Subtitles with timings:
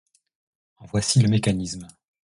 [0.77, 1.87] En voici le mécanisme.